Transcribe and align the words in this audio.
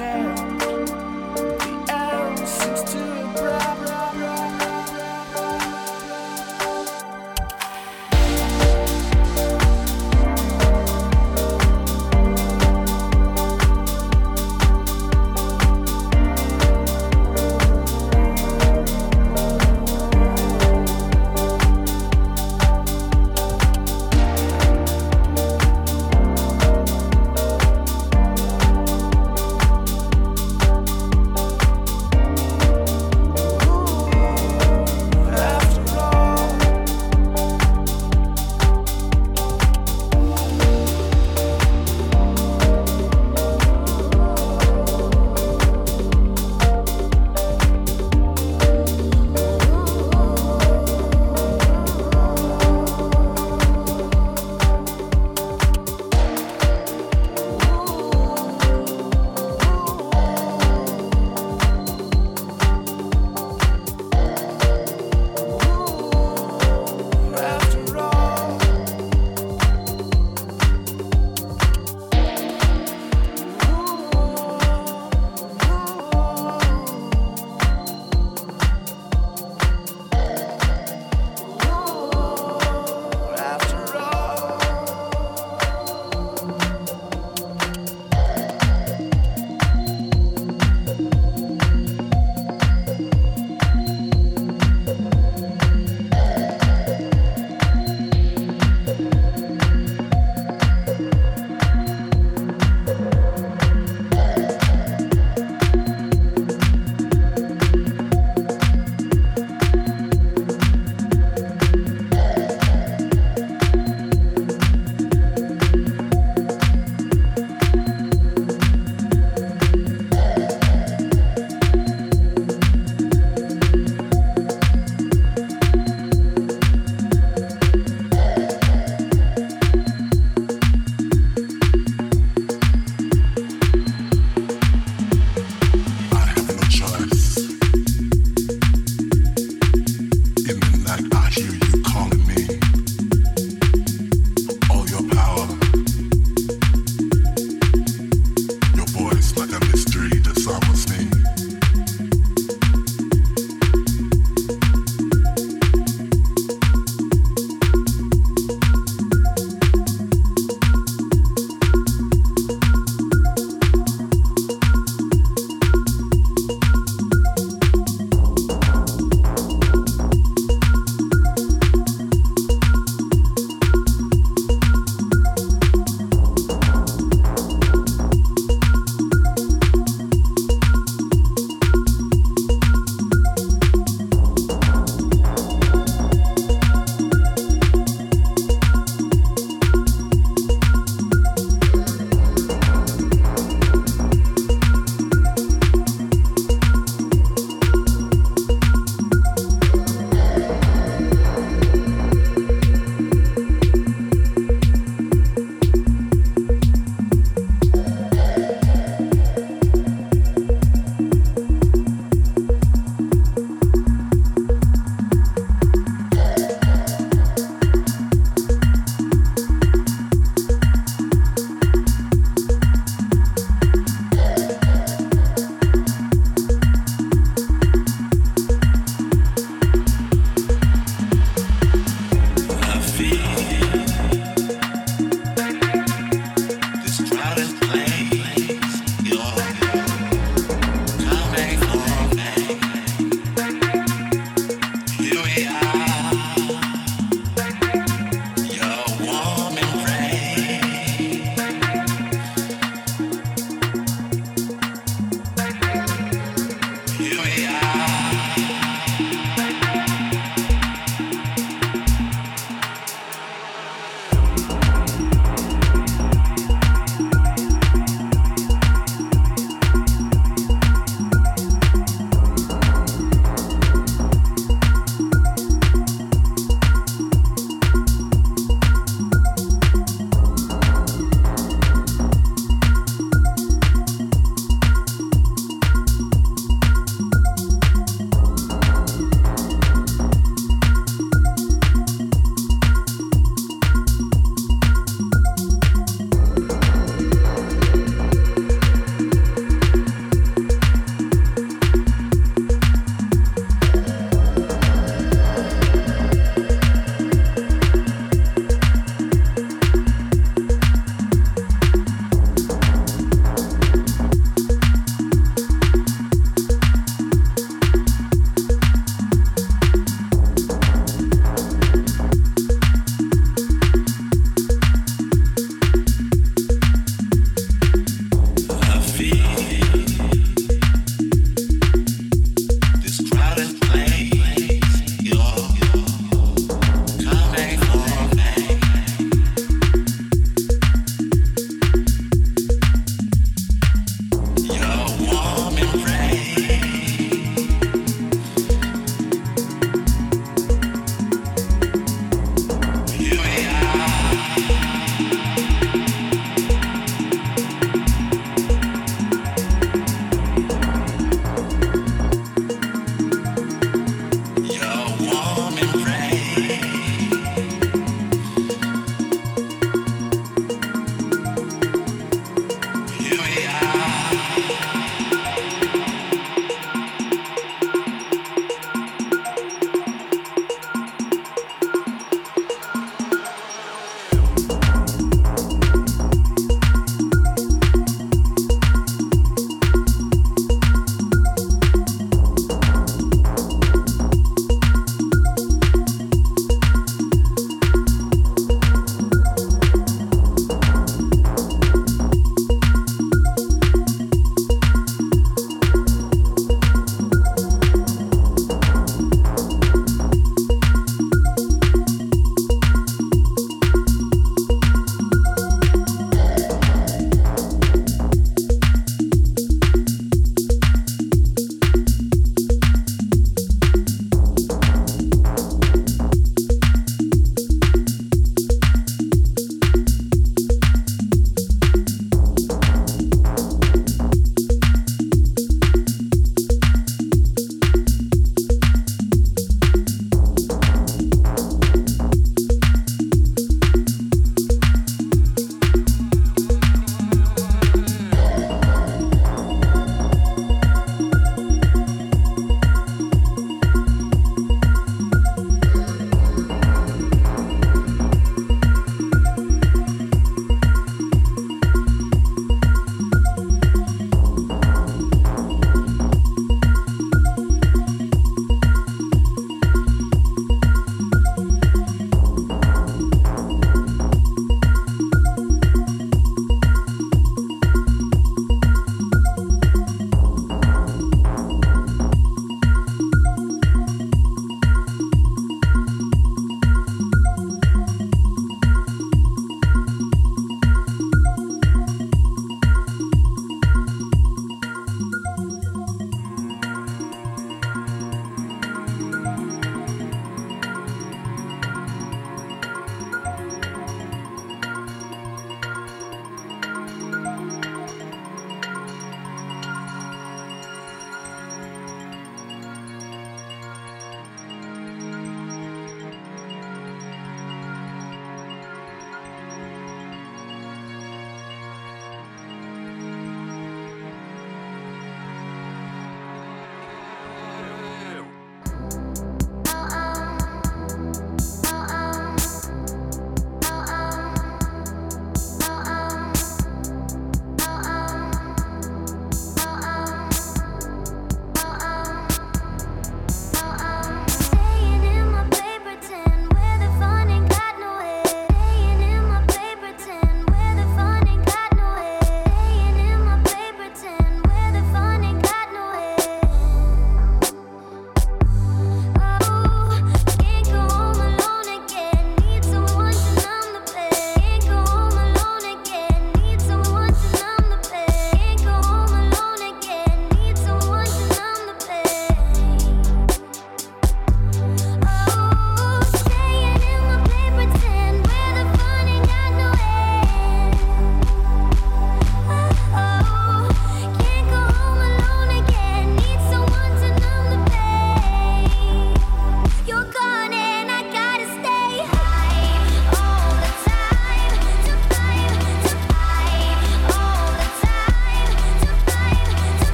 now. 0.00 0.29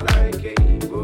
like 0.00 0.44
a. 0.44 1.03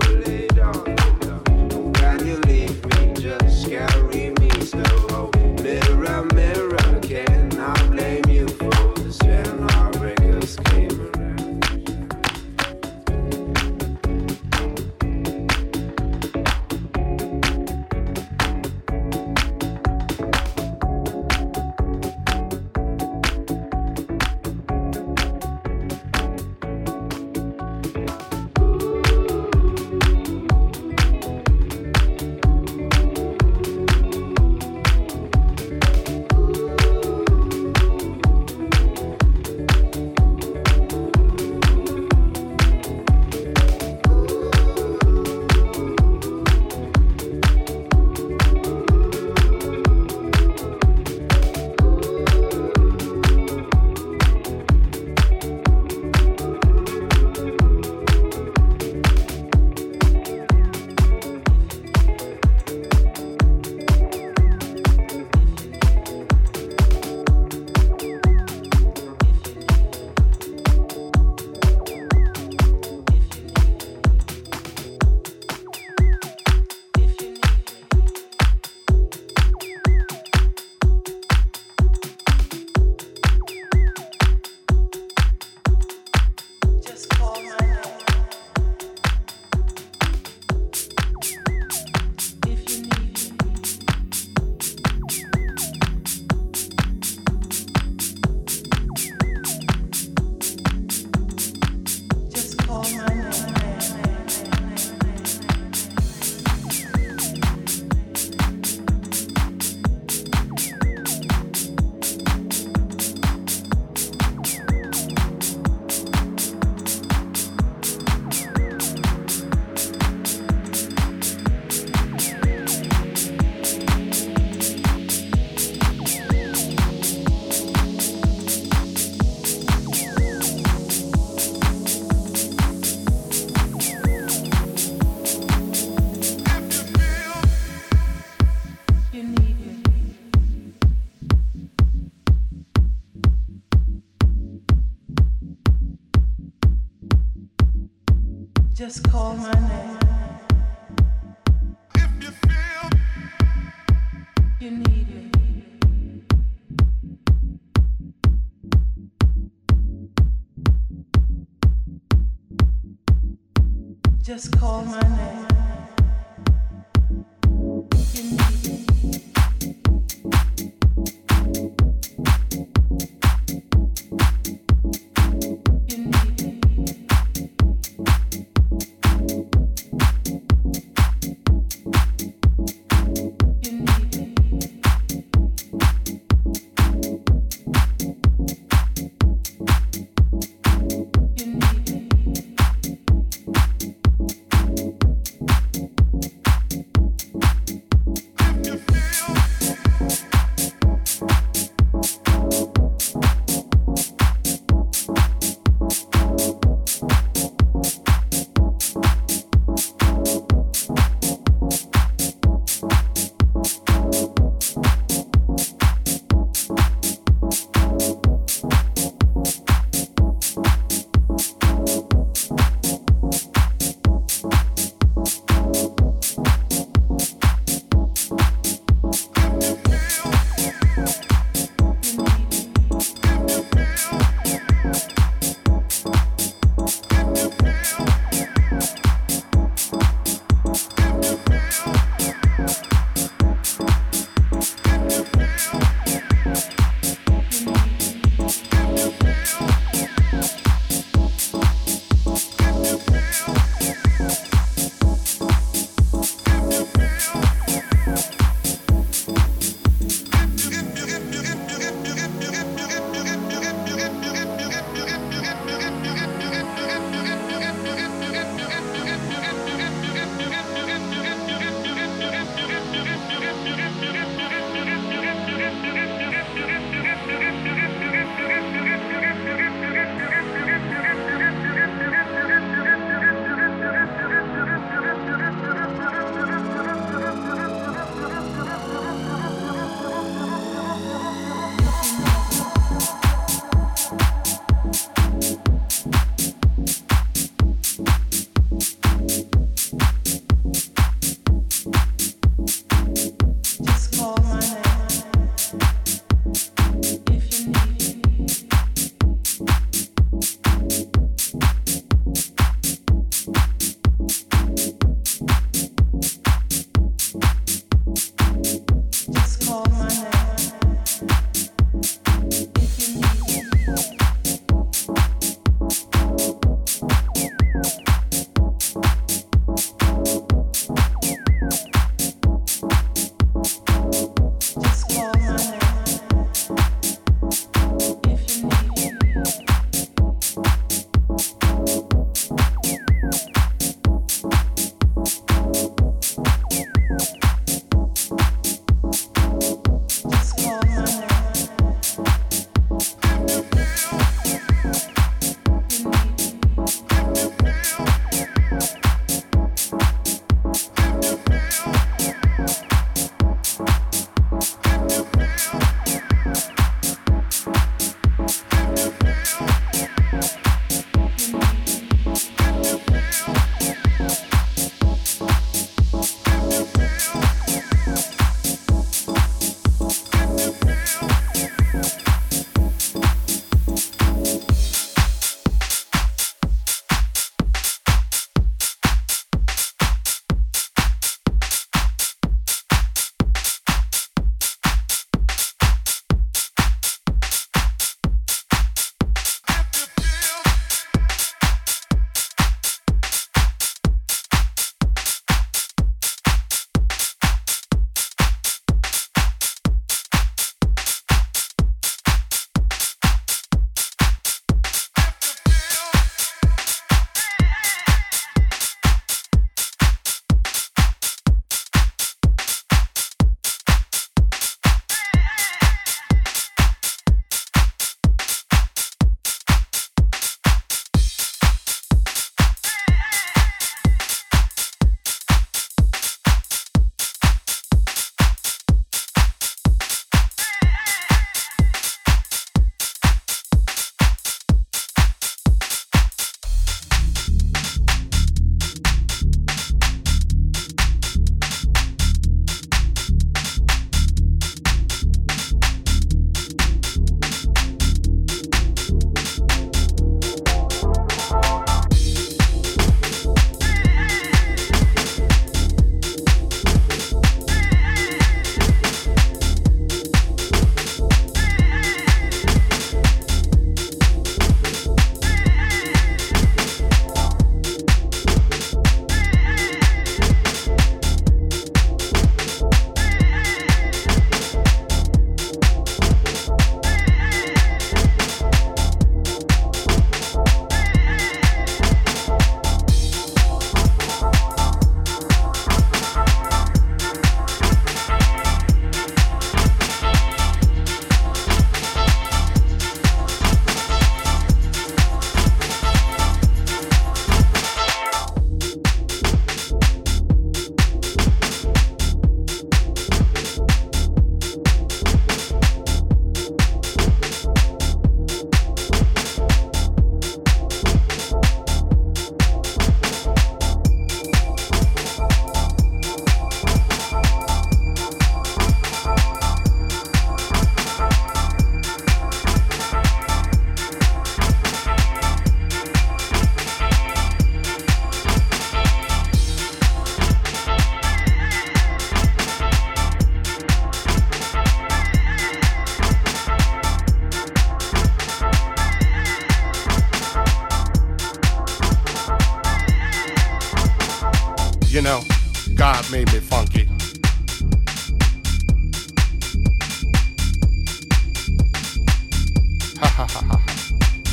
made 556.30 556.52
me 556.52 556.60
funky. 556.60 557.08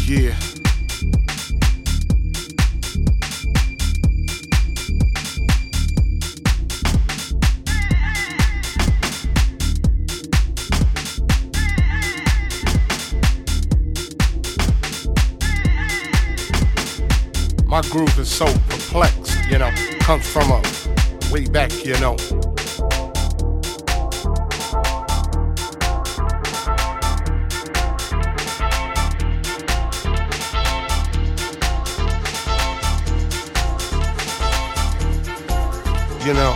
Yeah. 0.08 0.34
My 17.68 17.82
groove 17.90 18.18
is 18.18 18.30
so 18.30 18.46
perplexed, 18.70 19.38
you 19.50 19.60
know, 19.60 19.70
comes 20.00 20.26
from 20.26 20.52
a 20.52 20.67
back, 21.52 21.86
you 21.86 21.94
know. 22.00 22.16
You 36.26 36.34
know. 36.34 36.54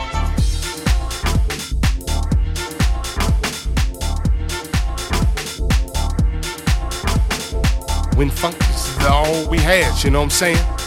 When 8.16 8.30
funk 8.30 8.58
is 8.70 9.06
all 9.06 9.50
we 9.50 9.58
had, 9.58 10.04
you 10.04 10.10
know 10.10 10.20
what 10.20 10.26
I'm 10.26 10.30
saying? 10.30 10.81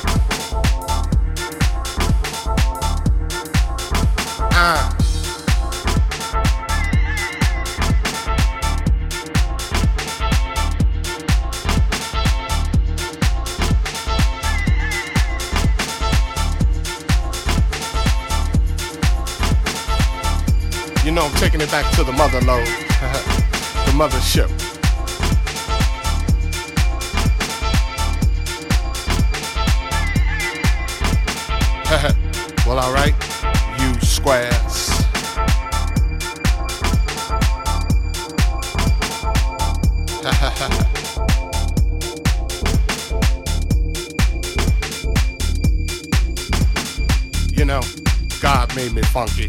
Back 21.83 21.93
to 21.93 22.05
the 22.05 22.12
mother 22.12 22.41
lode, 22.43 22.64
the 22.68 23.91
mothership. 23.97 24.49
well, 32.64 32.79
alright, 32.79 33.14
you 33.81 33.93
squares. 34.03 34.89
you 47.59 47.64
know, 47.64 47.81
God 48.41 48.72
made 48.77 48.93
me 48.93 49.03
funky. 49.03 49.49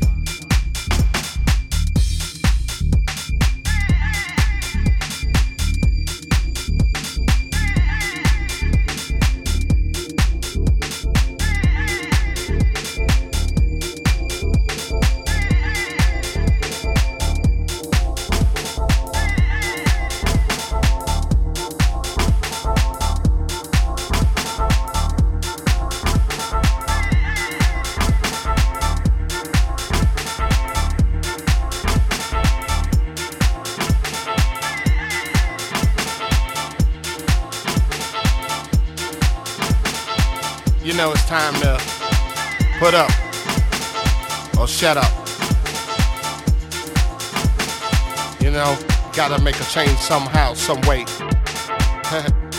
Gotta 49.28 49.44
make 49.44 49.60
a 49.60 49.64
change 49.64 49.98
somehow, 49.98 50.54
some 50.54 50.80
way. 50.82 51.02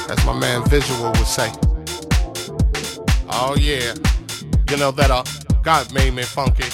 As 0.08 0.26
my 0.26 0.36
man 0.36 0.68
Visual 0.68 1.12
would 1.12 1.18
say. 1.18 1.48
Oh 3.30 3.54
yeah. 3.56 3.94
You 4.68 4.76
know 4.76 4.90
that 4.90 5.12
uh, 5.12 5.22
God 5.62 5.94
made 5.94 6.12
me 6.12 6.24
funky. 6.24 6.64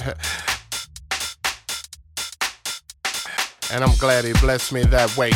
and 3.72 3.84
I'm 3.84 3.96
glad 3.98 4.24
he 4.24 4.32
blessed 4.40 4.72
me 4.72 4.82
that 4.86 5.16
way. 5.16 5.30